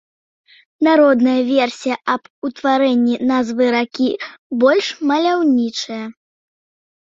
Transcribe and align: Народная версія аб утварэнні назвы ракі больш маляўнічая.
Народная 0.85 1.35
версія 1.53 1.95
аб 2.13 2.23
утварэнні 2.49 3.15
назвы 3.33 3.69
ракі 3.77 4.09
больш 4.65 4.87
маляўнічая. 5.13 6.01